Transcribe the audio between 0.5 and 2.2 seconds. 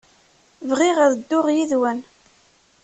Bɣiɣ ad dduɣ yid-wen.